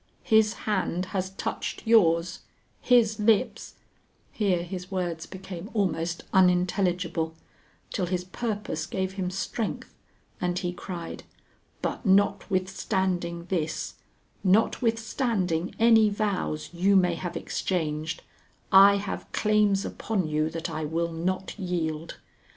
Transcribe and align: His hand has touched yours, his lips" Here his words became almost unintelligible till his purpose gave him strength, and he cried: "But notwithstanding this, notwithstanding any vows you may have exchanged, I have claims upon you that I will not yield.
His 0.23 0.53
hand 0.65 1.05
has 1.13 1.29
touched 1.29 1.85
yours, 1.85 2.39
his 2.79 3.19
lips" 3.19 3.75
Here 4.31 4.63
his 4.63 4.89
words 4.89 5.27
became 5.27 5.69
almost 5.75 6.23
unintelligible 6.33 7.35
till 7.91 8.07
his 8.07 8.23
purpose 8.23 8.87
gave 8.87 9.11
him 9.11 9.29
strength, 9.29 9.93
and 10.41 10.57
he 10.57 10.73
cried: 10.73 11.21
"But 11.83 12.03
notwithstanding 12.03 13.45
this, 13.49 13.93
notwithstanding 14.43 15.75
any 15.77 16.09
vows 16.09 16.71
you 16.73 16.95
may 16.95 17.13
have 17.13 17.37
exchanged, 17.37 18.23
I 18.71 18.95
have 18.95 19.31
claims 19.33 19.85
upon 19.85 20.27
you 20.27 20.49
that 20.49 20.67
I 20.67 20.83
will 20.83 21.11
not 21.11 21.59
yield. 21.59 22.17